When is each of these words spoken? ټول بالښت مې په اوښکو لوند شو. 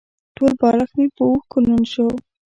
ټول 0.35 0.51
بالښت 0.59 0.93
مې 0.99 1.07
په 1.15 1.23
اوښکو 1.29 1.57
لوند 1.67 1.85
شو. 1.93 2.07